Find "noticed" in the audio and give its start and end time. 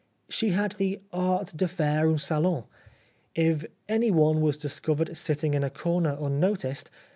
6.39-6.89